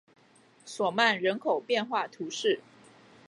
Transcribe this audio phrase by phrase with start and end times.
[0.65, 2.59] 索曼人口变化图示